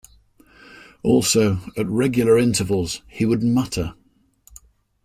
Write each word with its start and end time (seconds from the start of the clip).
Also, 1.03 1.59
at 1.77 1.85
regular 1.87 2.35
intervals, 2.35 3.03
he 3.07 3.23
would 3.23 3.43
mutter. 3.43 3.93